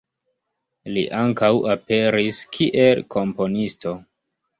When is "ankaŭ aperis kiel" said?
1.17-3.03